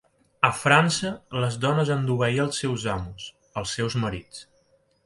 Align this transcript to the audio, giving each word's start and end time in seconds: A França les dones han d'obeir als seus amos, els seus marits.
A 0.47 0.49
França 0.61 1.11
les 1.43 1.59
dones 1.67 1.93
han 1.97 2.09
d'obeir 2.09 2.43
als 2.47 2.65
seus 2.65 2.87
amos, 2.95 3.31
els 3.63 3.79
seus 3.79 4.01
marits. 4.07 4.47